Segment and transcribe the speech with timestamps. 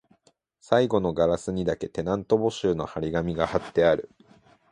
[0.61, 4.09] 最後のガラスにだけ、テナント募集の張り紙が張ってある